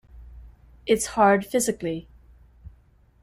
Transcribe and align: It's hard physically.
It's 0.87 1.05
hard 1.13 1.45
physically. 1.45 2.07